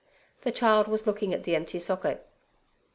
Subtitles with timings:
[0.41, 2.27] The child was looking at the empty socket.